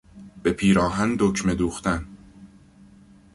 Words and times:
به 0.43 0.51
پیراهن 0.51 1.15
دکمه 1.19 1.55
دوختن 1.55 2.05